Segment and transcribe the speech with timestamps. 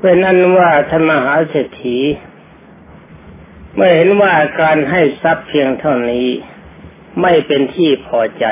[0.00, 1.98] เป็นนั้นว่าธรรมหาเศรษฐี
[3.74, 6.28] เมื่อเห็นว่าการให้ทรัพย์เพียงเท่านี้
[7.22, 8.46] ไม่เป็นที่พอใจ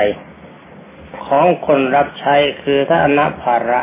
[1.25, 3.81] ของคนรับใช้คือท่านภาระ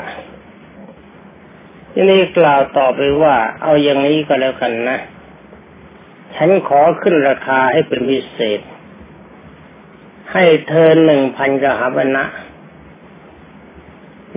[1.92, 4.98] ที่นี้กล่าวต่อไปว่า เอาอย่างนี้ก็แล้วกันนะ
[6.34, 8.60] ฉันขอขึ้นราคาให้เป็นพิเศษ
[10.32, 12.24] ให้เธอหนึ่งพันกหาบนะ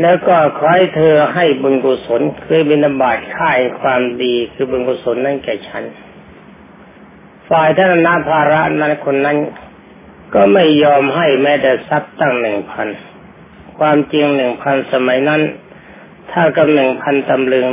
[0.01, 5.83] แล้วก็ขอให้เธอให้บุญกุศลคือบิณฑบาตค่ายความดีคือบุญกุศลนั่นแก่ฉัน
[7.49, 9.37] ฝ่ายท่านนาภาระนั้นคนนั้น
[10.33, 12.87] ก็ไม่ยอมให้แม้แต่ทรัพย์ตั้งหนึ่งพัน
[13.79, 15.41] ความจริงหนึ่งพันสมัยนั้น
[16.31, 17.67] ถ้ากับหนึ่งพันตำลึง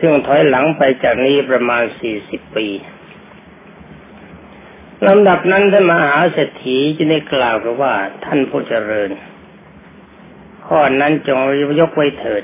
[0.00, 2.66] ซึ่งถอยหลังไปจากนี้ประมาณสี่สิบปี
[5.06, 9.10] ลำดับนั้นท่านมหาเศรษฐีจะได้กล่าวกับว่าท่านผู้เจริญ
[10.72, 11.38] ข้อนั้นจง
[11.80, 12.42] ยกไว้เถิด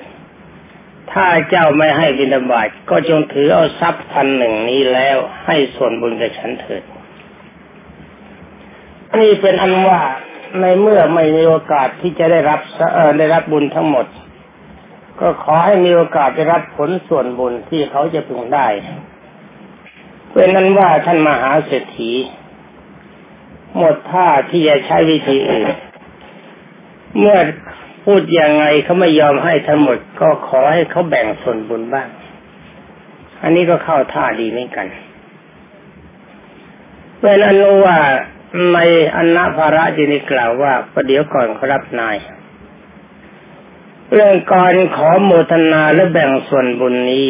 [1.12, 6.82] ถ้าเจ้าไม่ให้บิณฑบาตก็จงถือเอาทรัพย์พันหนึ่งนี้แล้วให้ส่วนบุญกับฉันเถิด
[9.18, 10.00] นี่เป็นอันว่า
[10.60, 12.60] ในเมื่อไม่มีโอกาสที่จะได้รับ
[12.94, 14.06] เออได้รับบุญทั้งหมด
[15.20, 18.66] ก็ขอให้มีโอกาสได้รับผลส่วนบุญที่เขาจะพึงได้
[20.32, 22.12] เป็นนั้นว่าท่านมหาเศรษฐี
[23.76, 25.68] หมดท่าที่จะใช้วิธีอื่น
[27.18, 27.38] เมื่อ
[28.06, 32.08] พูดยังไงเขาไม่ยอมให้ทั้งหมด ก็ขอให้เขาแบ่งส่วนบุญบ้าง
[33.42, 34.86] อันนี้ก็เข้าท่าดีเหมือนกัน
[37.20, 37.98] เป็นอนุว่า
[38.72, 38.78] ใน
[39.16, 42.16] อนาภาระจีนิกล่าวว่าประเดี๋ยวก่อนครับนาย
[44.12, 47.26] เรื่องการขอโมทนาและแบ่งส่วนบุญนี้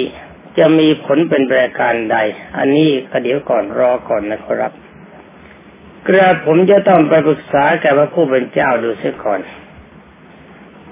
[0.59, 2.17] จะมีผลเป็นประการใด
[2.59, 4.73] อันนี้ประเดี๋ยวก่อนรอก่อนนะครับ
[6.07, 9.41] กระผมจะต้องไปปรึกษาแก่พระผู้เป็นเจ้าดูเสียก่อน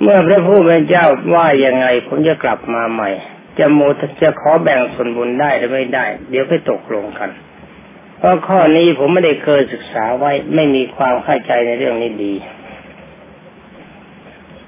[0.04, 3.10] เมื่อพระผู้เป็นเจ้าว่ายังไงผมจะกลับมาใหม่
[3.58, 3.80] จะโม
[4.22, 7.30] จะขอแบ่งส่วนบุญได้หรือไม่ได้ เดี๋ยวไปตกลงกัน
[8.18, 12.34] เพราะข้อนี้ผมไม่ได้เคยศึกษาไว้ไม่มีความเข้าใจในเรื่องนี้ดี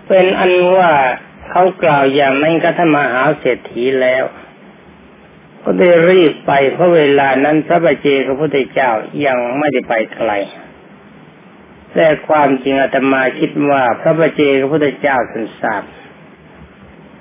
[0.07, 0.93] เป็นอันว่า
[1.51, 4.25] เขากล่าวอย่างนั้นก็ท่านมหาเศรษฐีแล้ว
[5.63, 8.91] ก็ได้รีบไปเพราะเวลานั้นพระบาเจพระพุทธเจ้า
[9.27, 10.31] ยังไม่ได้ไปไกล
[11.95, 15.83] แต่ความจริงอาตมาคิดว่าพระประเจกพระพุทธเจ้าทรงทราบ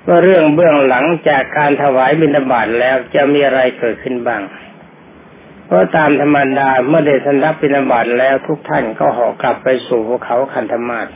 [0.06, 4.42] ว่าเรื่องเบื้องหลังจากการถวายบิณฑบาตแล้วจะมีอะไรเกิดขึ้นบ้าง
[5.66, 11.08] เพราะตามธรรมดาเมื่อได้สันรับบิณฑบาตแล้วทุกท่านก็ห่อกลับไปสู่ภูเขาคันธมาศ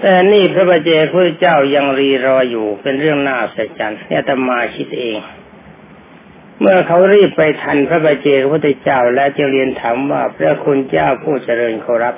[0.00, 5.18] แต่นี่พระประเจกพระเจ้ายังรีรออยู่เป็นเรื่องน่าสัจจรรย์เนี่ยตมาคิดเอง
[6.60, 12.14] เมื่อเขารีบไปทันพระบาเจพระพุทธเจ้าและจะเรียนถามว่าพระคุณเจ้าผู้เจริญเขอรับ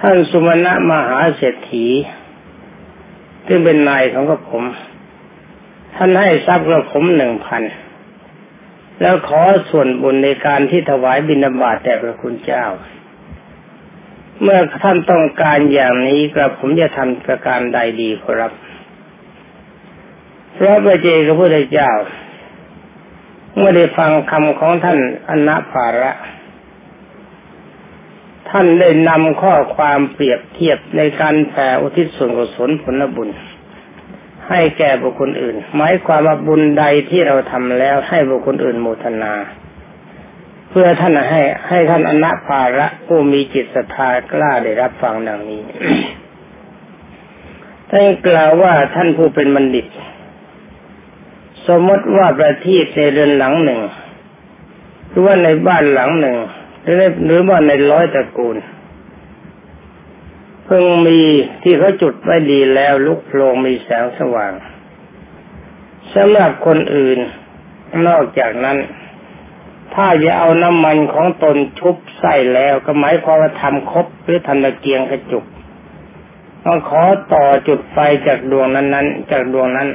[0.00, 1.86] ท่านสุมาณะมหาเศรษฐี
[3.46, 4.64] ซึ่งเป็นนายของกระผม
[5.94, 7.62] ท่านให้ทรัพย์กระผมหนึ่งพัน
[9.00, 9.40] แล้วขอ
[9.70, 12.64] ส่วนบุญในการที่ถวายบิณฑบาตแต่พระคุณเจ้า
[14.42, 18.52] เมื่อท่านต้องการอย่างนี้กระผมจะทำประการใดดีครับ
[20.56, 21.90] พระบาเจพระพุทธเจ้า
[23.56, 24.98] เมื่อได้ฟังคำของท่าน
[25.28, 26.12] อนาภาระ
[28.50, 33.28] ท่านได้นำข้อความเปรียบเทียบในการแผ่อุทิศส่วนกุศลผลบุญ
[34.48, 39.34] ให้แก่บุคคลอื่น หมายความว่าบุญใดที่เราทำแล้วให้บุคคลอื่นโมทนา
[40.70, 45.62] เพื่อท่านให้ให้ท่านอนาภาระผู้มีจิตศรัทธากล้าได้รับฟังดังนี้
[47.90, 49.86] ท่านกล่าวว่าท่านผู้เป็นบัณฑิต
[51.68, 53.80] สมมติว่าประทีปในเรือนหลังหนึ่ง
[55.08, 56.36] หรือว่าในบ้านหลังหนึ่ง
[56.82, 58.56] หรือหรือว่าในร้อยตระกูล
[60.64, 61.20] เพิ่งมี
[61.62, 64.52] ที่เขาจุดไว้ดีแล้วลุกโผล่มีแสงสว่าง
[66.14, 67.18] สำหรับคนอื่น
[68.06, 68.78] นอกจากนั้น
[69.94, 75.44] ถ้าจะเอาน้ำมันของตนชุบใส่แล้วก็หมายความว่าทำครบหรือทำตะเกียงกระจุก
[76.64, 77.02] ต้องขอ
[77.32, 79.88] ต่อจุดไฟจากดวงนั้นๆ จากดวงนั้น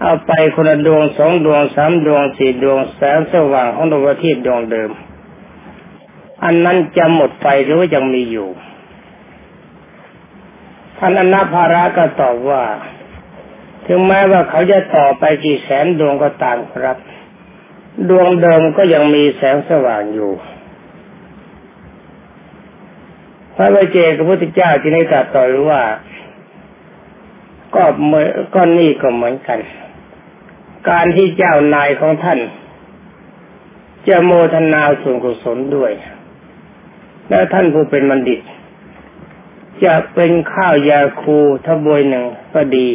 [0.00, 4.90] เอาไปคนละดวงสองดวงสามดวงสี่ดวงแสงสว่างของดวงอาทิตย์ดวงเดิม
[6.44, 8.48] อันนั้นจะหมดไฟหรือว่ายังมีอยู่
[10.98, 12.62] ท่านอนาภาระก็ตอบว่า
[13.86, 16.96] ถึงแม้ว่าเขาจะต่อไปกี่แสนดวงก็ตามครับ
[18.10, 20.32] ดวงเดิมก็ยังมีแสงสว่างอยู่
[23.56, 25.82] พระวเจกพระพุทธเจ้าจึงได้ตรัสต่อว่า
[27.74, 28.24] ก็เมื่อ
[28.54, 29.58] ก็นี่ก็เหมือนกัน
[30.88, 32.40] การที่เจ้านายของท่าน
[34.08, 35.92] จะโมทนาส่วนกุศลด้วย
[37.28, 38.40] แล้วท่านผู้เป็นบัณฑิต
[39.84, 42.24] จะเป็นข้าวยาคูทบวยหนึ่ง
[42.54, 42.88] ก็ดี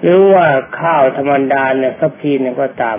[0.00, 0.46] หรือว่า
[0.80, 2.98] ข้าวธรรมดาเนี่ยสักพีหนึ่งก็ตาม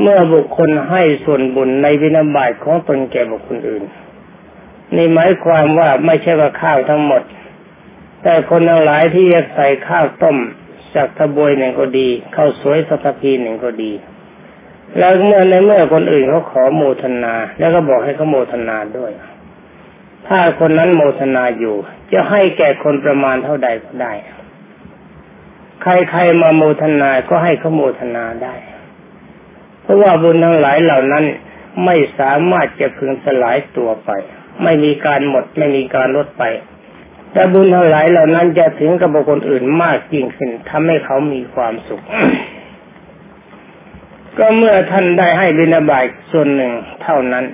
[0.00, 3.84] เมื่อบุคคลให้ส่วนบุญในวินาบาตของตนแก่บุคคลอื่น
[4.96, 7.22] นี่หมายความว่าไม่ใช่ว่าข้าวทั้งหมด
[8.22, 10.36] แต่คนทั้งหลายที่อยากใส่ข้าวต้ม
[10.96, 13.92] จากทบวยหนึ่งก็ดี เข้าสวยสักพีหนึ่งก็ดี
[14.98, 19.12] แล้วเมื่อในเมื่อคนอื่นเขาขอโมทนา แล้วก็บอกให้เขาโมทนาด้วย
[20.26, 21.76] ถ้าคนนั้นโมทนาอยู่
[22.12, 24.12] จะให้แก่คนประมาณเท่าใดก็ได้
[25.82, 28.54] ใครๆมาโมทนาก็ให้เขาโมทนาได้
[29.82, 31.24] เพราะว่าบุญทั้งหลายเหล่านั้น
[31.84, 34.10] ไม่สามารถจะพึงสลายตัวไป
[34.62, 36.44] ไม่มีการหมดไม่มีการลดไป
[37.32, 42.02] แต่บุญทั้งหลายเหล่านั้นจะถึงกับบุคคลอื่นมากยิ่งขึ้นทำให้เขามีความสุข
[44.38, 46.72] ก็เมื่อท่านได้ให้บินาบายส่วนหนึ่ง
[47.02, 47.44] เท่านั้น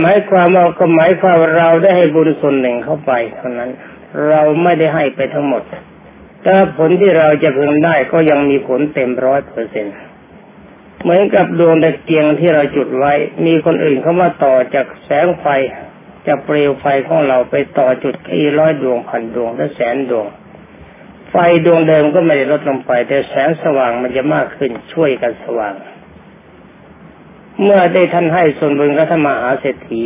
[0.00, 3.70] หมายความว่าก็หมายความเราได้ให้บุญส่วนหนึ่งเข้าไปเท่านั้น
[4.28, 5.62] เราไม่ได้ให้ไปทั้งหมด
[6.42, 9.96] แต่ผลที่เราจะพึงได้ก็ยังมีผลเต็มร้อยเปอร์เซ็นต์
[11.02, 13.12] เหมือนกับดวงตะเกียงที่เราจุดไว้
[13.46, 15.46] มีคนอื่นเข้ามาต่อจากแสงไฟ
[16.26, 20.26] จากเปลวไฟของเราไปต่อจุดอีร้อยดวงพันดวงและแสนดวง
[21.30, 21.36] ไฟ
[21.66, 25.74] ดวงเดิมก็ไม่ได้ลดลงไป แต่แสงสว่างมันจะมากขึ้นช่วยกันสว่าง
[27.62, 30.02] เมื่อได้ท่านให้ส่วนบุญกับท่านมหาเศรษฐี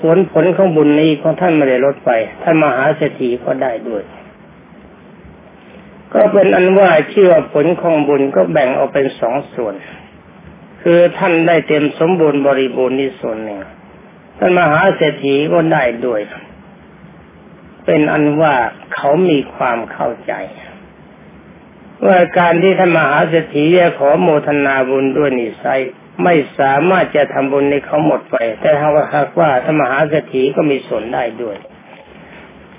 [0.00, 2.10] ผลผลของบุญนี้ของท่านไม่ได้ลดไป
[2.42, 4.04] ท่านมหาเศรษฐีก็ได้ด้วย
[6.12, 9.74] ก็เป็นอันว่าเชื่อผลของบุญก็แบ่งออกเป็นสองส่วน
[10.82, 13.58] คือท่านได้เต็มสมบูรณ์บริบูรณ์นี่ส่วนหนึ่ง
[14.38, 16.20] ท่านมหาเศรษฐีก็ได้ด้วย
[17.84, 18.54] เป็นอันว่า
[18.94, 20.32] เขามีความเข้าใจ
[22.06, 25.82] ว่าการที่ท่านมหาเศรษฐีจะขอโมทนาบุญด้วยนิสัย
[26.24, 31.56] ไม่สามารถจะทำบุญในเขาหมดไป แต่ถ้าว่าหากว่าท่านมหาเศรษฐีก็มีส่วนได้ด้วย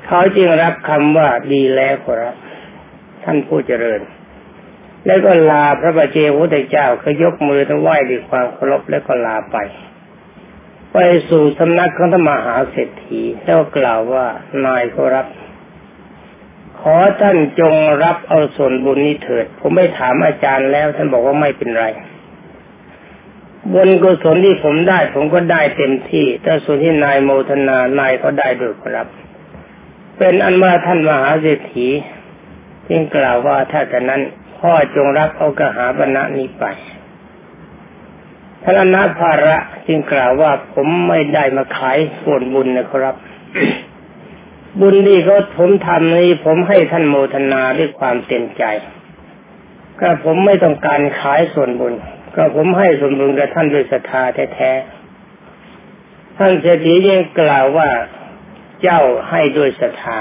[0.05, 2.35] เขาจึงรับคำว่าดีแล้วครับ
[3.23, 4.01] ท่านผู้เจริญ
[5.05, 9.57] แล้วก็ลาพระบาเจวุฒิเจ้าก็ยกมือถวายด้วยความเคารพแล้วก็ลาไป
[10.93, 10.97] ไป
[11.29, 14.25] สู่สำนักของธรรมหาเศรษฐีแล้วกล่าวว่า
[14.65, 15.27] นายเขารับ
[16.79, 17.73] ขอท่านจง
[18.03, 21.85] รับเอาส่วนบุญนี้เถิด ผมไม่ถามอาจารย์แล้ว ท่านบอกว่าไม่เป็นไร
[23.73, 29.07] บุญกุศลที่ผมได้ ผมก็ได้เต็มที่ แต่ส่วนที่นายโมทนานายเขาได้ด้วยครับ
[30.17, 31.87] เป็นอันว่าท่านมหาเศรษฐี
[32.89, 34.21] จึงกล่าวว่าถ้าแต่นั้น
[34.59, 36.65] พ่อจงรับเอากระหาบรรณะนี้ไป
[38.69, 43.15] ท่านาภาระจึงกล่าวว่าผมไม่ได้มาขายส่วนบุญนะครับ
[44.81, 48.63] บุญที่เขาผมทำนี้ผมให้ท่านโมทนาด้วยความเต็มใจ
[49.99, 51.93] ก็ผมไม่ต้องการขายส่วนบุญ
[52.35, 54.23] ก็ผมให้ส่วนบุญกับท่านด้วยศรัทธา
[54.55, 57.89] แท้ๆท่านเศรษฐียังกล่าวว่า
[58.81, 60.19] เจ้าให้ด้วยศรัทธา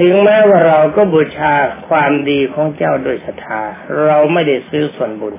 [0.00, 1.54] ถึงแม้ว่าเราก็บูชา
[1.88, 3.60] ความดีของเจ้าโดยศรัทธา
[4.04, 5.34] เราไม่ได้ซื้อส่วนบุญ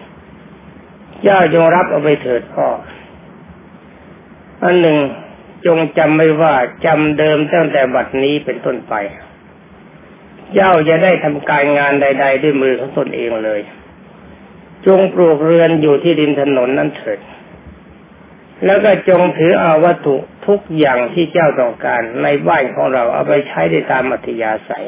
[1.23, 2.67] เจ้าจงรับเอาไปเถิดพ่อ
[4.63, 4.97] อันหนึ่ง
[5.65, 6.53] จงจำไว้ว่า
[6.85, 8.93] จำเดิมตั้งแต่บัดนี้เป็นต้นไป
[10.53, 13.61] เจ้าจะได้ทำการงานใด ๆ ด้วยมือของตนเองเลย
[14.85, 17.19] จงปลูกเรือนอยู่ที่ริมถนนนั้นเถิด
[18.65, 20.15] แล้วก็จงถือเอาวัตถุ
[20.47, 24.85] ทุกอย่างที่เจ้าต้องการในบ้านของเราเอาไปใช้ได้ตามอัธยาศัย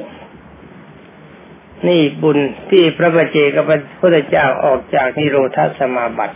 [1.88, 2.38] นี่บุญ
[2.70, 6.36] ที่พระบาเจกับพระพุทธเจ้าออกจากนิโรธาสมาบัติ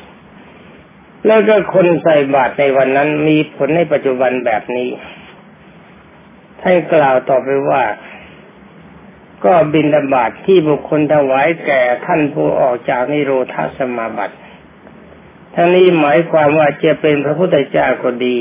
[1.25, 4.89] แล้วก็คนใส่บาตรในวันนั้นมีผลในปัจจุบันแบบนี้
[6.62, 7.84] ท่านกล่าวต่อไปว่า
[9.46, 14.36] ก็บินบาตที่บุคคลถวายแก่ท่านผู้ออกจากนิโรธาสมาบัติ
[15.56, 18.38] ทั้งนี้หมายความว่าจะเป็นพระพุทธเจ้าก็ดี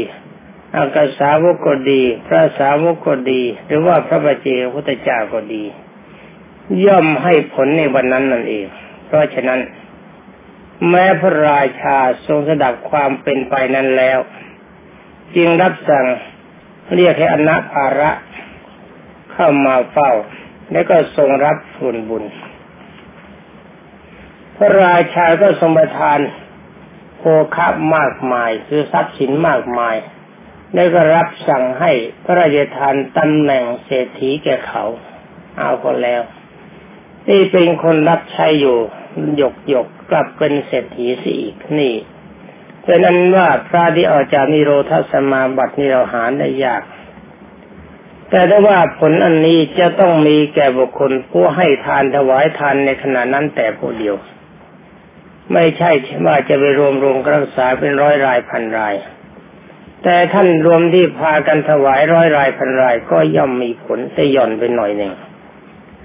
[0.77, 5.65] อากาสาวกก็ดี พระสาวกก็ดี หรือว่าพระบัจเจกพุทธเจ้าก็ดี
[6.87, 8.67] ย่อมให้ผลในวันนั้นนั่นเอง
[9.07, 9.61] เพราะฉะนั้น
[10.89, 14.19] แม้พระราชาทรงสดับความเป็นไปนั้นแล้ว
[15.37, 16.07] จึงรับสั่ง
[16.95, 18.11] เรียกให้อนาภาระ
[19.33, 20.13] เข้ามาเฝ้า
[20.73, 22.25] แล้วก็ทรงรับส่วนบุญ
[24.57, 26.19] พระราชาก็ทรงประทาน
[27.19, 27.23] โภ
[27.57, 29.97] คะมากมาย คือทรัพย์สินมากมาย
[30.75, 31.93] แล้ก็รับสั่งให้
[32.25, 34.85] พระราชทานตำแหน่งเศรษฐีแก่เขา
[35.59, 36.23] เอาคนแล้ว
[37.31, 38.79] นี่เป็นคนรับใช้อยู่
[39.37, 41.95] หยกหยกกลับเป็นเศรษฐีสิอีกนี่
[42.83, 46.83] เพราะนั้นว่าพระที่ออกจากนิโรธสมาบัตินี่เราหาได้ยาก
[48.31, 54.17] แต่ถ้าว่าผลอันนี้จะต้องมีแก่บุคคลผู้ให้ทานถวายทานในขณะนั้นแต่ผู้เดียว
[55.53, 55.91] ไม่ใช่
[56.27, 58.95] ว่าจะไปรวมรวมรักษาเป็นร้อยรายพันราย
[60.03, 65.13] แต่ท่านรวมที่พากันถวายร้อยรายพันรายก็ย่อมมีผลแต่ย่อนไปหน่อยหนึ่ง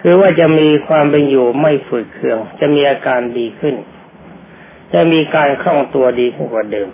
[0.06, 3.76] คือว่าจะมีความเป็นอยู่ไม่ฝืดเคือง จะมีอาการดีขึ้น
[4.94, 6.90] จะมีการคล่องตัวดีขึ้นกว่าเดิม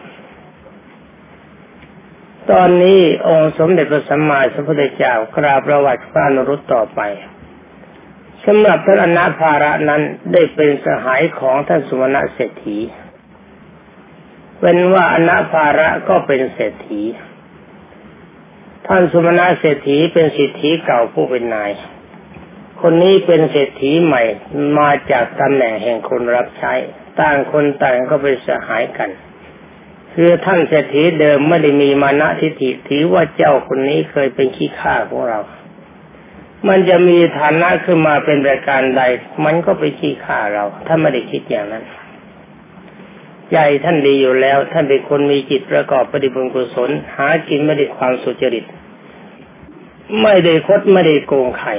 [2.52, 7.02] ตอนนี้องค์สมเด็จพระสัมมาสัมพุทธเจ้ากราบประวัติพระนรุตต่อไป
[8.46, 10.02] สำหรับท่านอนาภาระนั้น
[10.34, 12.78] ได้เป็นสหายของท่านสุวรรณเศรษฐี
[14.60, 17.02] เป็นว่าอนาภาระก็เป็นเศรษฐี
[18.88, 21.72] ท่านสุวรรณเศรษฐีเป็นสิทธิเก่าผู้เป็นนาย
[22.82, 24.22] คนนี้เป็นเศรษฐีใหม่
[24.78, 26.74] มาจากตำแหน่งแห่งคนรับใช้
[27.20, 29.10] ต่างคนต่างก็เป็นสหายกัน
[30.14, 35.40] คือท่านเศรษฐีเดิมไม่ได้มีมานะทิฏฐิถือว่าเจ้าคนนี้เคยเป็นขี้ข้าของเรา
[36.68, 39.02] มันจะมีฐานะขึ้นมาเป็นรายการใด
[39.46, 41.84] มันก็ไปขี้ข่าเรา ถ้าไม่ได้คิดอย่างนั้น
[43.52, 48.66] ใจท่านดีอยู่แล้ว ท่านเป็นคนมีจิตประกอบปฏิบุญกุศล หากินไม่ได้ความสุจริต
[50.22, 51.72] ไม่ได้คดไม่ได้โกงใคร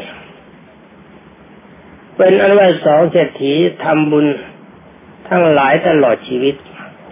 [2.23, 3.53] เป็นอันว่าสองเศรษฐี
[3.85, 4.27] ทำบุญ
[5.29, 6.55] ทั้งหลายตลอดชีวิต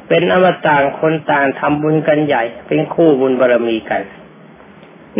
[0.08, 4.02] เป็นอมตะคนต่างทำบุญกันใหญ่ เป็นคู่บุญบารมีกัน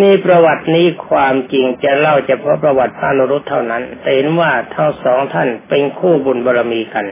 [0.00, 7.06] นี่ประวัตินี้ความจริงจะเล่าเฉพาะประวัติพระนรุตเท่านั้นแต่เห็นว่าทั้งสองท่านเป็นคู่บุญบารรมีกัน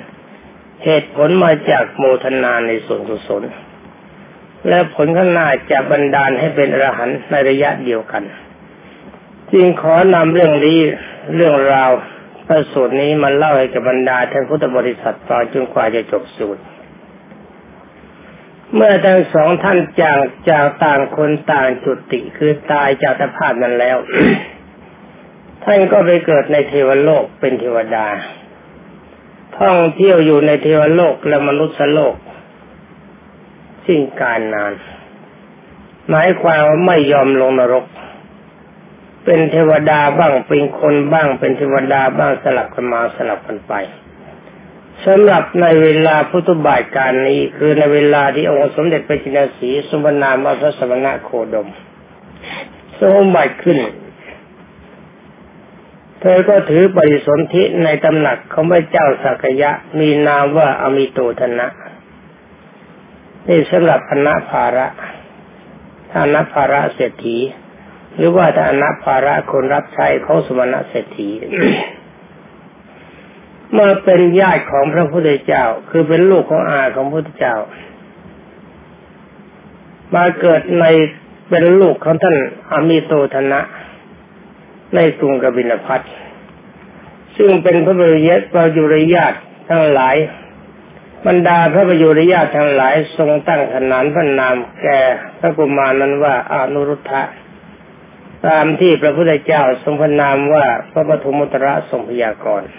[0.84, 3.42] เหตุผลมาจากโมทนาในส่วนกุศล
[4.68, 8.22] และผลข้างหน้าจะบันดาลให้เป็นอรหันต์ในระยะเดียวกัน
[9.52, 10.78] จึงขอนำเรื่องนี้
[11.34, 11.92] เรื่องราว
[12.46, 16.62] พระสูตรนี้มาเล่าให้กับบรรดาท่านพุทธบริษัทฟังจนกว่าจะจบสูตร
[18.74, 23.96] เมื่อทั้งสองท่านจากจากต่างคนต่างจุติคือตายจากสภาพนั้นแล้ว
[25.64, 28.06] ท่านก็ไปเกิดในเทวโลกเป็นเทวดา
[29.58, 32.14] ท่องเที่ยวอยู่ในเทวโลกและมนุษย์โลก
[33.86, 34.72] สิ้นการนาน
[36.10, 37.84] หมายความว่าไม่ยอมลงนรก
[39.26, 43.74] เป็นเทวดาบ้างเป็นคนบ้างเป็นเทวดาบ้างสลับกันมาสลับกันไป
[45.04, 51.68] สำหรับในเวลาพุทธบ่าทการนี้ คือในเวลาที่องค์สมเด็จพระจินสีสมนามพระสมณะโคดม
[53.00, 53.78] สมบัติขึ้น
[56.20, 61.66] เธอก็ถือปฏิสนธิในตำหนักของพระเจ้าสักยะ มีนามว่าอมิโตธนะ
[63.48, 64.86] นี่สำหรับอนัภาระ
[66.10, 67.38] ถ้านภาระเศรษฐี
[68.16, 71.28] หรือว่าถ้าอนัภาระคนรับใช้เขาสมณะเศรษฐี
[73.78, 77.56] มาเป็นญาติของพระพุทธเจ้า คือเป็นลูกของอาของพระพุทธเจ้า
[80.14, 80.84] มาเกิดใน
[81.50, 82.36] เป็นลูกของท่าน
[82.70, 83.60] อามิโตธนะ
[84.94, 86.00] ในกรุงกบิลพัท
[87.36, 90.16] ซึ่งเป็นพระบริยประยุรญาติทั้งหลาย
[91.26, 94.98] บรรดาพระประยุรญาติทั้งหลาย ทรงตั้งขนานพระนามแก่
[95.38, 97.22] พระกุมารนั้นว่าอานุรุทธะ
[98.48, 102.70] ตามที่พระพุทธเจ้าทรงพนามว่าพระปฐมุตระทรงพยากรณ์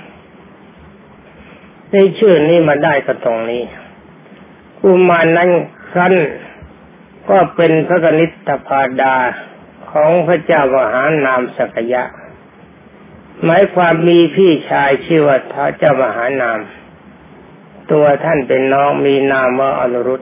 [1.91, 3.63] ในชื่อนี้มาได้ก็ตรงนี้
[4.79, 5.49] กุมารนั้น
[5.91, 6.15] ครั้น
[7.29, 9.15] ก็เป็นพระกนิษฐพาดา
[9.91, 12.03] ของพระเจ้ามหานามสักยะ
[13.43, 16.59] หมายความมีพี่ชายชื่อว่าท้าเจ้ามหานาม
[17.91, 20.21] ตัวท่านเป็นน้องมีนามว่าอนุรุต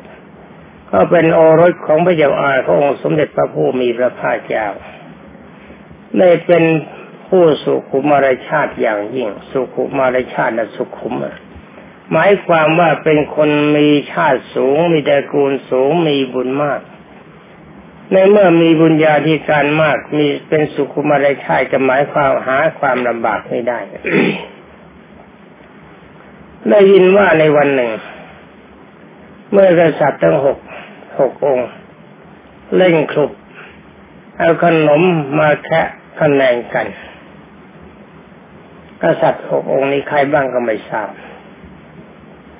[0.91, 4.67] ก็เป็นโอรสของพระเจ้าอาขององค์สมเด็จพระผู้มีพระภาคเจ้า
[6.19, 6.63] ได้เป็น
[7.27, 11.13] ผู้สุขุมารชาติอย่างยิ่ง สุขุมารชาตินะสุขุม
[12.11, 16.81] หมายความว่าเป็นคนมีชาติสูง มีตระกูลสูงมีบุญมาก
[18.11, 23.79] ในเมื่อมีบุญญาธิการมากมีเป็นสุขุมารชาติจะหมายความหาความลำบากไม่ได้
[26.69, 27.91] ได้ยินว่าในวันหนึ่ง
[29.51, 30.57] เมื่อกษัตริย์ทั้งหก
[31.19, 31.69] หกองค์
[32.77, 33.31] เล่นคลุบ
[34.39, 35.01] เอาขนม
[35.39, 35.87] มาแคะ
[36.19, 36.87] คะแนนกัน
[39.01, 41.09] กษัตริย์หกองค์นี้ใครบ้างก็ไม่ทราบ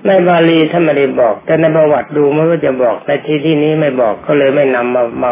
[0.05, 5.32] ในบาลีท่านไม่ได้บอก แต่ในประวัติดูไม่ว่าจะบอกในที่ที่นี้ไม่บอกก็เลยไม่นำมามา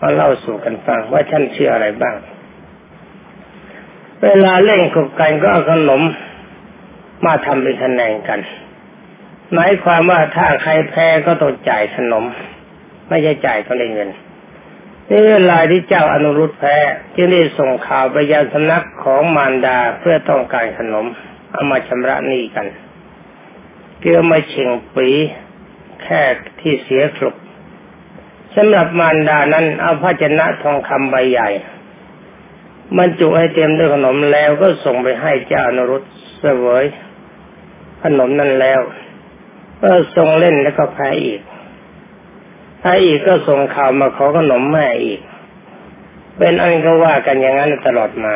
[0.00, 2.16] มาเล่าสู่กันฟังว่าท่านเชื่ออะไรบ้าง
[4.24, 6.02] เวลาเล่นขบกันก็เอาขนม
[7.26, 8.40] มาทำเป็นคะแนนกัน
[9.52, 12.24] หมายความว่าถ้าใครแพ้ก็ต้องจ่ายขนม
[13.08, 14.10] ไม่ใช่จ่ายต้องได้เงิน
[15.08, 16.76] นี่เวลาที่เจ้าอนุรุตแพ้
[17.14, 21.06] จึงได้ส่งข่าวไปยังสำนักของมารดาเพื่อต้องการขนม
[21.52, 22.66] เอามาชำระหนี้กัน
[24.00, 25.08] เกลือมาเฉ่งปี
[26.02, 26.22] แค่
[26.60, 27.34] ที่เสียครุก
[28.54, 31.48] สำหรับมารดานั้นเอาภาชนะทองคำใบใหญ่
[32.98, 36.02] บรรจุให้เต็มด้วยขนมแล้วก็ส่งไปให้เจ้านรุษ
[36.40, 36.84] เสวย
[38.02, 38.80] ขนมนั้นแล้ว
[39.82, 41.40] ก็ส่งเล่นแล้วก็แพ้อีก
[42.84, 45.20] แพ้อีกก็ส่งข่าวมาขอขนมแม่อีก
[46.38, 48.34] เป็นอันก็ว่ากันอย่างนั้นตลอดมา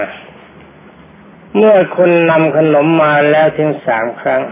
[1.57, 4.43] เมื่อคนนำขนมมาแล้วถึงสามครั้ง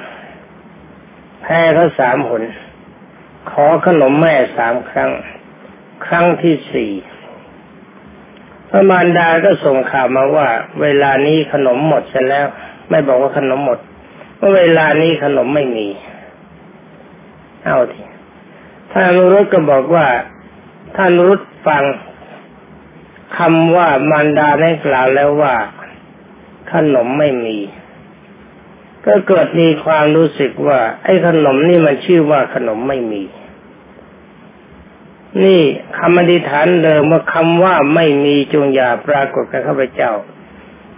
[1.43, 2.43] แพ้เขาสามหน
[3.51, 5.11] ขอขนมแม่สามครั้ง
[6.07, 6.93] ครั้งที่สี่
[8.71, 10.49] พระมารดาก็ส่งข่าวมาว่า
[10.83, 12.47] เวลานี้ขนมหมดเสร็จแล้ว
[12.91, 13.79] ไม่บอกว่าขนมหมด
[14.41, 15.89] ว่าเวลานี้ขนมไม่มี
[17.65, 18.03] เอาที
[18.99, 20.07] ท่านรุษก็บอกว่า
[20.97, 21.85] ท่านรุษฟัง
[23.39, 25.55] คำว่ามารดาได้กล่าวแล้วว่า
[26.73, 27.59] ขนมไม่มี
[29.07, 33.23] ก็เกิดมีความรู้สึกว่า ไอ้ขนมนี่มันชื่อว่าขนมไม่มี
[35.45, 35.63] นี่
[35.99, 40.13] คำอธิษฐานเดิมว่าคำว่าไม่มีจงอย่าปรากฏกับข้าพเจ้า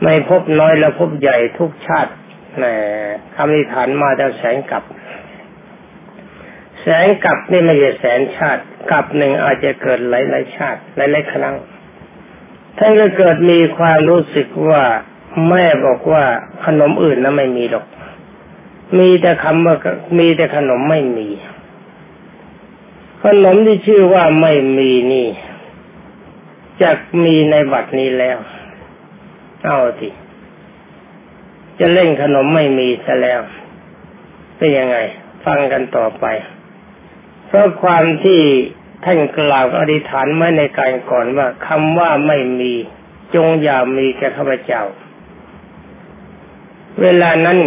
[0.03, 2.13] ไม่พบน้อยและพบใหญ่ทุกชาติ
[2.57, 2.65] แหม
[3.35, 4.83] คำอธิษฐานมาจากแสงกับ
[6.89, 11.55] สงกับนี่ไม่ใช่แสนชาติกับหนึ่งอาจจะเกิดหลายๆชาติหลายๆครั้ง
[12.79, 14.85] ท่านก็เกิดมีความรู้สึกว่า
[15.49, 16.25] แม่บอกว่า
[16.67, 17.87] ขนมอื่นนั้นไม่มีหรอก
[18.99, 19.77] มีแต่คำว่า
[20.19, 21.29] มีแต่ขนมไม่มี
[23.25, 25.29] ขนมที่ชื่อว่าไม่มีนี่
[26.83, 26.91] จะ
[27.25, 28.39] มีในบัดนี้แล้ว
[29.65, 30.11] เอาที
[31.81, 33.41] จะเล่นขนมไม่มีซะแล้ว
[34.57, 34.97] เป็นยังไง
[35.45, 36.27] ฟังกันต่อไป
[37.49, 38.41] เพราะความที่
[39.05, 42.73] ท่านกล่าวอธิษฐานไว้ในการก่อนว่าคำว่าไม่มี
[43.35, 44.83] จงอย่ามีแก่ข้าพเจ้า
[47.03, 47.59] เวลานั้น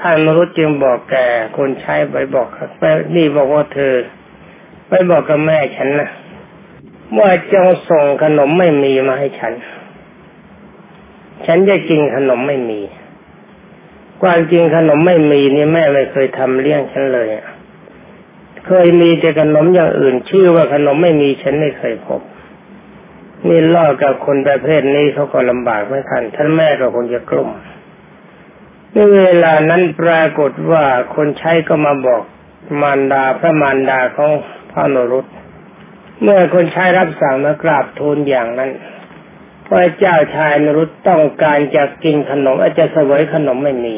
[0.00, 1.16] ท่านมรุษจึงบอกแก
[1.56, 2.82] คนใช้ไปบอกไป
[3.16, 3.94] นี่บอกว่าเธอ
[4.88, 6.10] ไปบอกกับแม่ฉันนะ
[7.18, 9.52] ว่าจงส่งขนมไม่มีมาให้ฉัน
[11.46, 12.80] ฉันจะกินขนมไม่มี
[14.22, 17.46] ความจริงขนมไม่มีนี่แม่ไม่เคยทำเลี้ยงฉันเลยอะ
[18.72, 22.20] เคยมีแต่ขนมอย่างอื่น ชื่อว่าขนมไม่มีฉันไม่เคยพบ
[23.46, 27.50] นี่ล่อกับคนประเภทนี้เขาก็ลำบากไม่ทันท่านแม่ก็คงจะกลุ้ม
[28.92, 32.22] ในเวลานั้นปรากฏว่าคนใช้ก็มาบอก
[32.80, 34.30] มารดาพระมารดาของ
[34.70, 35.26] พระนรุต
[36.22, 38.70] เมื่อคนใช้รับสั่งมากราบทูลอย่างนั้น
[39.66, 43.96] พระเจ้าชายนรุตต้องการจะกินขนมอาจจะเสวยขนมไม่มี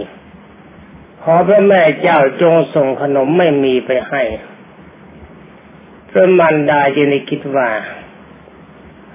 [1.23, 4.23] ขอพระแม่เจ้าจงส่งขนมไม่มีไปให้
[6.13, 7.69] พระมารดาจึงได้คิดว่า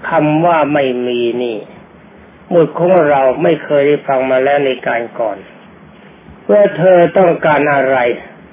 [0.09, 1.57] คำว่าไม่มีนี่
[2.53, 5.37] มุดของเราไม่เคยได้ฟังมาแล้วในการก่อน
[6.45, 7.97] เมื่อเธอต้องการอะไร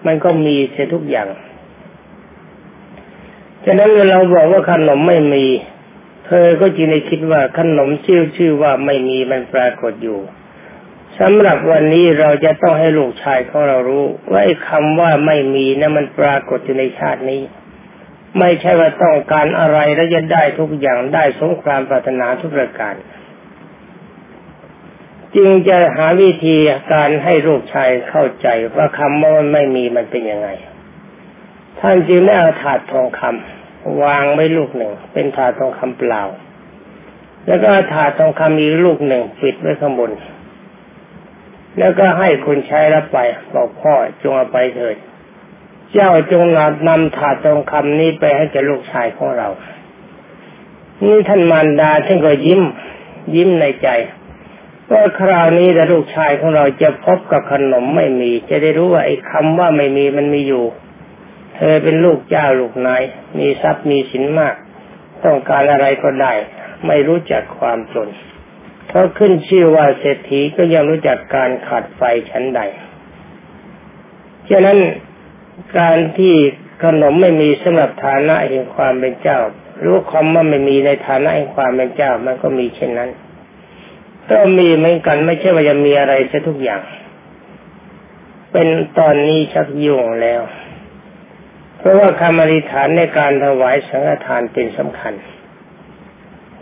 [0.06, 1.28] มันก็มีเสียทุกอย่าง
[3.64, 5.46] ฉะนั้นเมื่อเราบอกว่าขนมไม่มี
[6.26, 10.20] เธอก็จึงได้คิดว่าขนมชื่อชื่อว่าไม่มีมันปรากฏอยู่
[11.18, 17.42] สำหรับวันนี้เราจะต้องให้ลูกชายของเรารู้ ว่าไอ้คำว่าไม่มีนะั้นมันปรากฏอยู่ในชาตินี้
[18.38, 22.94] ไม่ใช่ว่าต้องการอะไรแล้วจะได้ทุกอย่างได้สงครามปรารถนาทุกประการ
[25.36, 26.56] จึงจะหาวิธี
[26.92, 30.48] การให้ลูกชายเข้าใจว่าคำว่ามันไม่มีมันเป็นยังไง
[31.80, 36.22] ท่านจึงได้เอาถาดทองคำวางไว้ลูกหนึ่ง เป็นถาดทองคำเปล่า
[37.46, 40.10] แล้วก็ถาดทองคำอีกลูกหนึ่งปิดไว้ข้างบน
[41.78, 43.18] แล้วก็ให้คนใช้รับไป
[43.54, 44.96] บอกพ่อจงเอาไปเถิด
[45.92, 46.44] เจ้าจง
[46.88, 49.48] นำถาดทองคำนี้ไปให้แก่ลูกชายของเรา
[51.04, 52.62] นี่ท่านมารดาท่านก็ยิ้ม
[53.34, 53.88] ยิ้มในใจ
[54.90, 60.64] ว่าคราวนี้แต่ลูกชายของเราจะพบกับขนมไม่มี จะได้รู้ว่าไอ้คำว่าไม่มีมันมีอยู่
[61.56, 63.02] เธอเป็นลูกเจ้าลูกนาย
[63.38, 64.54] มีทรัพย์มีสินมาก
[65.24, 66.32] ต้องการอะไรก็ได้
[66.86, 68.08] ไม่รู้จักความจน
[68.88, 72.60] เพราะขึ้นชื่อว่าเศรษฐีก็ยังรู้จักการขาดไฟชั้นใด
[74.50, 74.78] ฉะนั้น
[75.78, 76.34] การที่
[76.82, 79.38] ขนมไม่มีสำหรับฐานะแห่งความเป็นเจ้า
[79.84, 83.10] รู้คำว่าไม่มีในฐานะแห่งความเป็นเจ้ามันก็มีเช่นนั้น
[84.30, 86.82] ก็มีเหมือนกันไม่ใช่ว่าจะมีอะไรซะทุกอย่าง
[88.52, 90.42] เป็นตอนนี้ชักยุ่งแล้ว
[91.78, 95.14] เพราะว่าคำอธิษฐานในการถวายสังฆทานเป็นสำคัญ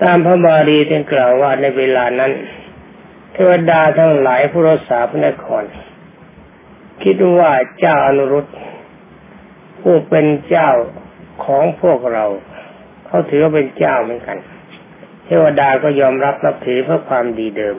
[0.03, 2.33] ตามพระบาลีที่กล่าวว่าในเวลานั้น
[3.33, 5.65] เทวดาทั้งหลายผู้รักษาพระนคร
[7.03, 8.47] คิดว่าเจ้าอนุรุต
[9.83, 10.71] ผู้เป็นเจ้า
[11.45, 12.25] ของพวกเรา
[13.07, 14.39] เขาถือว่าเป็นเจ้าเหมือนกัน
[15.25, 17.77] เทวดาก็ยอมรับนับถือเพื่อความดีเดิม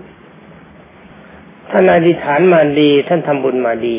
[1.69, 3.95] ท่านอธิษฐานมาดีท่านทำบุญมาดี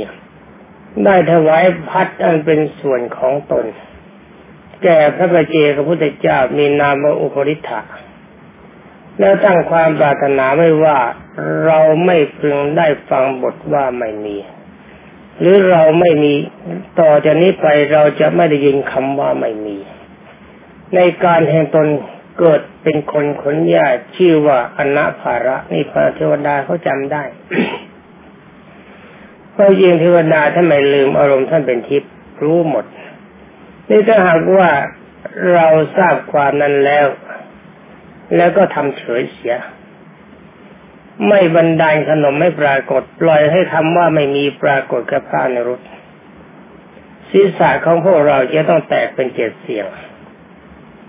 [1.04, 3.64] ได้ถวายพัดอันเป็นส่วนของตน
[4.82, 7.80] แก่พระบาเจพระพุทธเจ้ามีนามว่าอุปริธะ
[9.18, 10.98] แล้วตั้งความปรารถนาไว้ว่า
[11.64, 14.36] เราไม่พึงได้ฟังบทว่าไม่มี
[15.40, 16.34] หรือเราไม่มี
[17.00, 19.76] ต่อจากนี้ไปเราจะไม่ได้ยินคำว่าไม่มี
[20.94, 21.86] ในการแห่งตน
[22.38, 27.24] เกิดเป็นคนขนญาชื่อว่าอนาภาระนี่พระเทวดาเขาจำได้
[29.52, 32.84] เพราะยิงเทวดาท่านไม่ลืมอารมณ์ท่านเป็นทิพย์รู้หมด
[33.90, 34.70] นี่ถ้าหากว่า
[35.52, 35.66] เรา
[35.96, 37.06] ทราบความนั้นแล้ว
[38.36, 39.54] แล้วก็ทำเฉยเสีย
[41.28, 45.80] ไม่บันดาขนมไม่ปรากฏ ปล่อยให้คำว่าไม่มีปรากฏกับพระนรุต
[47.30, 49.86] ศีรษะของพวกเราจะต้องแตกเป็นเจ็ดเสียง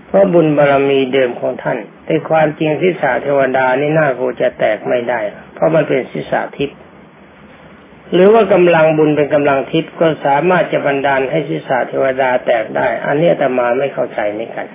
[0.06, 5.20] เพราะบุญบารรมีเดิมของท่าน แต่ความจริงศีรษะเทวดานี่น่ากูจะแตกไม่ได้
[5.54, 6.78] เพราะมันเป็นศีรษะทิพย์
[8.12, 14.66] หรือว่ากำลังบุญเป็นกำลังทิพย์ก็สามารถจะบันดาลให้ศีรษะเทวดาแตกได้ อันนี้แต่มาไม่เข้าใจนี่กัน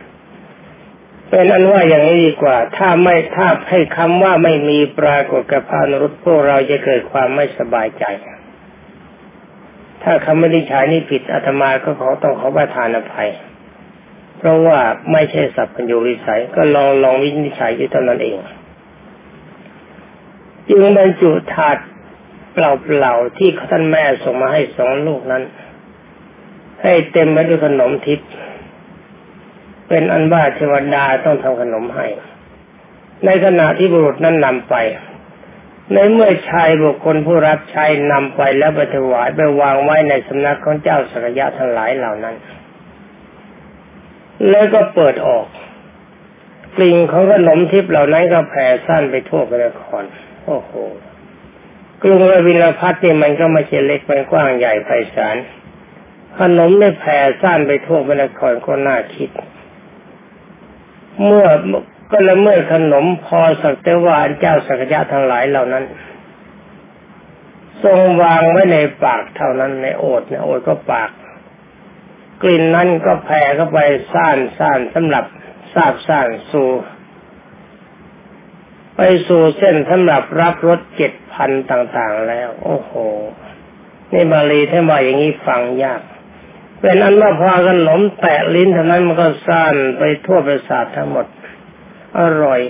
[1.31, 8.03] เป็นอันว่าอย่างนี้ดีกว่า ถ้าไม่ถ้าให้คำว่าไม่มีปรากฏกับพานรุษพวกเราจะเกิดความไม่สบายใจ
[10.03, 13.29] ถ้าคำไม่ได้ใช้นี่ผิดอาตมาก็ขอต้องขอประทานอภัย
[14.37, 14.79] เพราะว่า
[15.11, 18.35] ไม่ใช่สัพพัญญูริสัยก็ลองลองวินิจฉัยอยู่เท่านั้นเอง
[20.69, 21.77] จึงบรรจุถาด
[22.53, 22.57] เป
[23.01, 25.43] ล่าๆที่ท่านแม่ส่งมาให้สองลูกนั้น
[26.83, 28.29] ให้เต็มไปด้วยขนมทิพย์
[29.91, 32.07] เป็นอันว่าเทวดาต้องทำขนมให้
[33.25, 34.75] ในขณะที่บุรุษนั้นนำไป
[35.93, 42.35] ในเมื่อชายบุคคลผู้รับใช้นำไปแล้วไปถวายไปวางไว้ในสำนักของเจ้าสักยะทั้งหลายเหล่านั้น
[44.49, 45.45] แล้วก็เปิดออก
[46.77, 50.03] กลิ่นของขนมทิพย์เหล่านั้นก็แผ่สั้นไปทั่วพระนคร
[50.45, 50.71] โอ้โห
[52.01, 55.37] กรุงรวิลพัทนี่มันก็ไม่ใช่เล็กมันกว้างใหญ่ไพศาล
[56.39, 59.29] ขนมได้แผ่ซ่านไปทั่วพระนครก็น่าคิด
[61.23, 61.47] เมื่อ
[62.11, 65.83] ก็ละเมื่อขนมพอสักแต่ว่าเจ้าสักยะทั้งหลายเหล่านั้น
[67.83, 71.11] ทรงวางไว้ในปากเท่านั้นในโอดในโอดก็ปาก
[72.41, 73.79] กลิ่นนั้นก็แผ่เข้าไป
[74.13, 75.25] ซ่านซ่านสำหรับ
[75.73, 76.69] ทราบซ่านสู่
[78.95, 82.91] ไปสู่เส้นสำหรับรับรถเจ็ดพันต่าง ๆ แล้ว โอ้โห
[84.11, 86.01] นี่บาลีท่านว่าอย่างนี้ฟังยาก
[86.81, 91.25] เป็นอันว่าพอขนมแตะลิ้นเท่านั้นมันก็ซ่านไปทั่วประสาททั้งหมด
[92.19, 92.61] อร่อย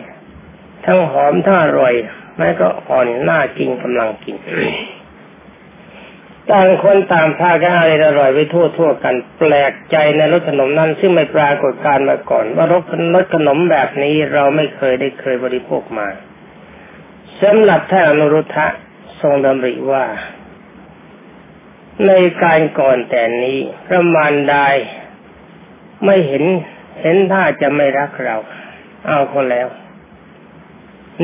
[0.86, 1.93] ทั้งหอมทั้งอร่อย
[2.38, 4.36] แม้ก็อ่อนหน่ากินกำลังกิน
[6.52, 12.84] ต่างคนต่างพากันอะไรอร่อยไปทั่วทั่วกัน แปลกใจในรสขนมนั้นซึ่งไม่ปรากฏการมาก่อน ว่ารส
[13.15, 16.08] รสขนมแบบนี้เราไม่เคยได้เคยบริโภคมา
[17.41, 18.67] สำหรับท่านอนุรุทธะ
[19.21, 20.06] ทรงดำริว่า
[22.08, 22.12] ใน
[22.43, 24.65] การก่อนแต่นี้พระมารดา
[26.06, 26.43] ไม่เห็น
[27.01, 28.36] เห็นท่าจะไม่รักเรา
[29.08, 29.67] เอาคนแล้ว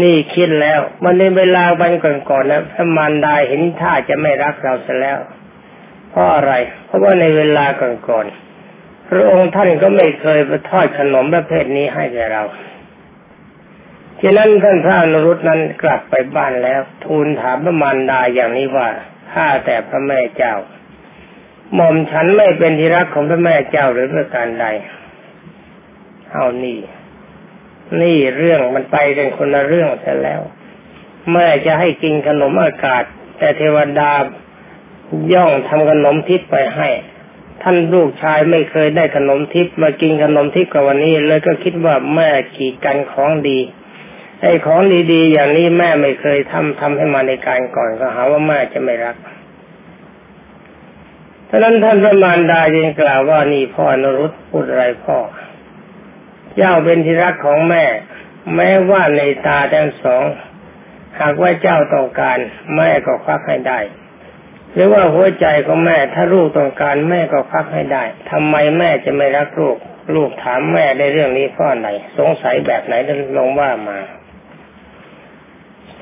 [0.01, 5.19] นี่คิดแล้ว มันในเวลาวันก่อนๆนะพระมารดาเห็นท่าจะไม่รักเราซะแล้ว
[6.09, 6.53] เพราะอะไร
[6.85, 7.65] เพราะว่าในเวลา
[8.09, 12.43] ก่อนๆพระองค์ท่านก็ไม่เคยไปทอดขนมประเภทนี้ให้แก่เรา
[14.21, 18.89] ฉะนั้นท่านพระนรุตนั้นกลับไปบ้านแล้ว ทูลถามพระมารดาอย่างนี้ว่า
[19.33, 20.55] ข้าแต่พระแม่เจ้า
[21.73, 24.65] หม่อมฉันไม่เป็นที่รักของพระแม่เจ้าหรือประการใด
[26.31, 26.79] เอานี่
[28.01, 30.41] นี่เรื่องมันไปเป็นคนละเรื่องเสียแล้ว
[31.31, 33.03] แม่จะให้กินขนมอากาศ
[33.37, 34.11] แต่เทวดา
[35.33, 36.89] ย่องทำขนมทิพย์ไปให้
[37.61, 43.59] ท่านลูกชายไม่เคยได้ขนมทิพย์มากินขนมทิพย์กับวันนี้เลยก็คิดว่าแม่กีดกันของดี
[44.41, 49.15] ไอ้ของดีๆอย่างนี้แม่ไม่เคยทำทำให้มาในการก่อนก็หาว่าแม่จะไม่รัก
[51.49, 55.17] ท่านั้นท่านพระมารดาจึงกล่าวว่านี่พ่อนรุตพูดอะไรพ่อ
[56.55, 57.83] เจ้าเป็นที่รักของแม่
[58.55, 60.23] แม้ว่าในตาทั้งสอง
[61.19, 62.37] หากว่าเจ้าต้องการ
[62.75, 63.79] แม่ก็ควักให้ได้
[64.73, 69.77] หรือว่าหัวใจของแม่ถ้าลูกต้องการแม่ก็ควักให้ได้ทำไมแม่จะไม่รักลูก
[70.15, 72.93] ลูกถามแม่ในเรื่องนี้พราะไหน สงสัยแบบไหน
[73.37, 73.97] ลองว่ามา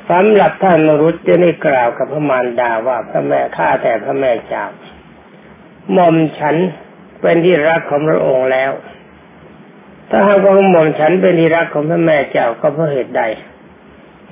[0.09, 4.65] สำหรับท่านรุษจะได้กล่าวกับพระมารดาว่าพระแม่ข้าแต่พระแม่เจ้า
[5.91, 6.55] หม่อมฉัน
[7.21, 8.71] เป็นที่รักของพระองค์แล้ว
[10.09, 13.23] ถ้าหากว่าหม่อมฉันเป็นที่รักของพระแม่เจ้าก็เพราะเหตุใด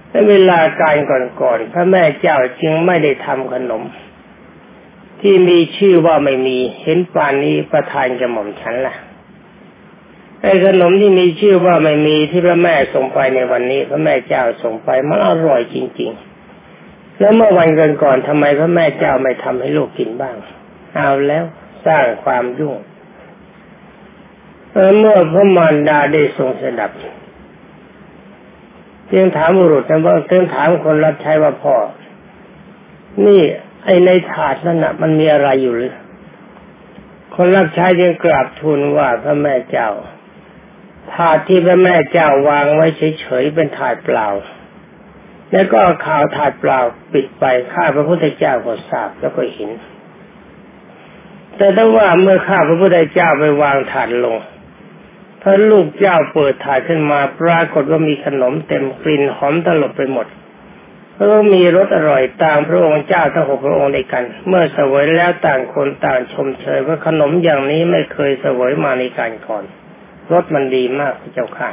[0.10, 3.84] ในเวลาการก่อนๆพระแม่เจ้าจึงไม่ได้ทำขนม
[5.22, 8.96] ที่มีชื่อว่าไม่มีเห็นป่านนี้ประทานกับหม่อมฉันละ่ะ
[10.44, 16.12] ไอ้ขนมที่มีชื่อว่าไม่มีที่พระแม่ส่งไปในวันนี้ พระแม่เจ้าส่งไปมันอร่อยจริง
[16.66, 20.36] ๆ แล้วเมื่อวันก่อนก่อนทำไมพระแม่เจ้าไม่ทำให้ลูกกินบ้าง
[20.96, 21.44] เอาแล้ว
[21.86, 22.78] สร้างความยุ่ง
[25.00, 26.92] เมื่อพระมารดาได้ทรงสดับ
[29.12, 31.76] จึงถามบุรุษนะว่าจึงถามคนรับใช้ว่าพ่อ
[33.26, 33.42] นี่
[33.86, 35.94] ไอ้ในถาดนั่นนะมันมีอะไรอยู่หรือ
[37.36, 39.90] คนรับใช้จึงกราบทูลว่าพระแม่เจ้า
[41.14, 42.88] ถาดที่พระแม่เจ้าวางไว้
[43.20, 44.28] เฉยๆเป็นถาดเปล่า
[45.52, 46.80] แล้วก็ข่าวถาดเปล่า
[47.14, 49.72] ปิดไปข้าพระพุทธเจ้าก็ทราบแล้วก็เห็น
[51.58, 54.38] แต่ถ้าว่าเมื่อข้าพระพุทธเจ้าไปวางถาดลง
[55.42, 60.28] พระลูกเจ้าเปิดถาดขึ้นมาปรากฏว่ามีขนมเต็มกลิ่นหอมตลบไปหมด
[61.16, 69.64] แล้วมีรสอร่อยตามพระองค์เจ้าทั้งหกพระองค์ด้วยกัน เมื่อเสวยแล้วต่างคนต่างชมเชยว่าขนมอย่างนี้ไม่เคยเสวยมาในการก่อน
[70.32, 71.70] รสมันดีมากพระเจ้าค่ะ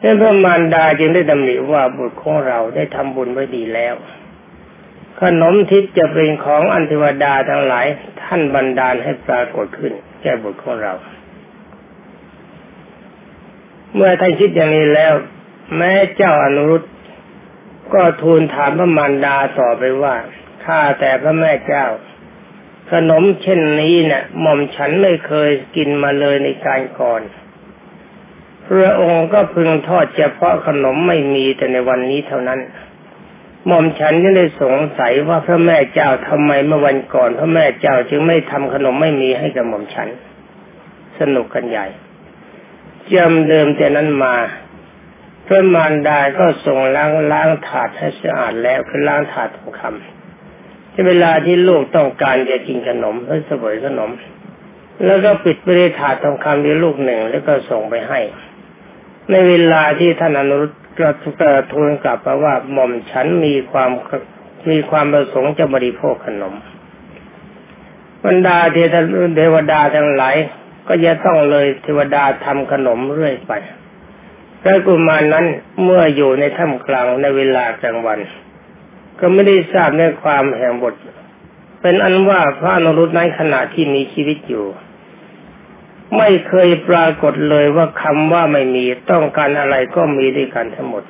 [0.00, 3.94] เนื่อพระมารดาจึงได้ดำริว่าบุตรของเราได้ทำบุญไว้ดีแล้ว
[5.20, 7.86] ขนมทิพย์จะเป็นของอันเทวดาทั้งหลาย
[8.22, 10.94] ท่านบันดาลให้ปรากฏขึ้น แก่บุตรของเรา
[13.94, 15.12] เมื่อท่านคิดอย่างนี้แล้ว
[15.76, 16.82] แม้เจ้าอนุรุต
[17.94, 20.14] ก็ทูลถามพระมารดาต่อไปว่า
[20.64, 21.86] ข้าแต่พระแม่เจ้า
[22.90, 27.22] ขนมเช่นนี้เนะ่ะหม่อมฉันไม่เคยกินมาเลยในการก่อน
[28.66, 32.60] พระองค์ก็พึงทอดเฉพาะขนมไม่มีแต่ในวันนี้เท่านั้น
[33.66, 40.08] หม่อมฉันยังได้สงสัยว่าพระแม่เจ้าทำไมเมื่อวันก่อน พระแม่เจ้าจึงไม่ทำขนมไม่มีให้กับหม่อมฉัน
[41.18, 41.86] สนุกกันใหญ่
[43.12, 44.34] จำเดิมแต่นั้นมา
[45.46, 50.11] พระมารดาก็ส่งล้างล้างถาดให้สะอาดแล้วคือล้างถาดทองคำ
[51.06, 54.10] เวลาที่ลูกต้องการจะกินขนมเพื่อเสวยขนม
[55.06, 58.20] แล้วก็ปิดไปในถาดทองคำที่ลูกหนึ่งแล้วก็ส่งไปให้
[59.30, 61.08] ในเวลาที่ท่านอนุรุตก็
[61.72, 63.90] ทูลกลับมาว่าหม่อมฉันมีความ
[64.70, 66.54] มีความประสงค์จะบริโภคขนม
[68.26, 68.56] บรรดา
[69.36, 70.36] เทวดาทั้งหลาย
[70.88, 73.52] ก็จะต้องเลยเทวดาทำขนมเรื่อยไป
[74.62, 75.46] พระกุมารนั้น
[75.82, 78.18] เมื่ออยู่ในถ้ำกลางในเวลากลางวัน
[79.20, 80.94] ก็ไม่ได้ทราบในความแห่งบท
[81.80, 84.66] เป็นอันว่าพระนรุตนั้นขณะที่มีชีวิตอยู่
[86.16, 91.04] ไม่เคยปรากฏเลยว่าคำว่าไม่มีต้องการอะไรก็มีด้วยกันทั้งหมด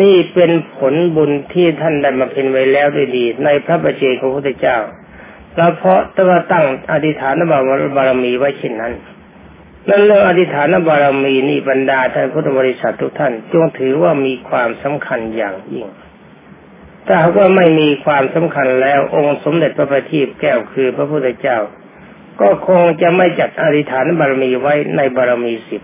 [0.00, 4.78] นี่เป็นผลบุญที่ท่านได้มาเป็นไว้แล้วด้วยดี ในพระประเจของพระพุทธเจ้า
[5.56, 7.34] แล้วเพราะตั้งตั้งอธิษฐาน
[7.96, 8.92] บารมีไว้เช่นนั้น
[9.88, 15.86] นั่นเรื่องอธิษฐานบารมีนี่บรรดาท่านพุทธบริษัททุกท่านจงถือว่ามีความสำคัญอย่างยิ่ง
[17.06, 21.58] ถ้าหากว่าไม่มีความสำคัญแล้วองค์สมเด็จพระบัณฑิตแก้วคือพระพุทธเจ้า
[22.40, 25.82] ก็คงจะไม่จัดอธิษฐานบารมีไว้ในบารมีสิบ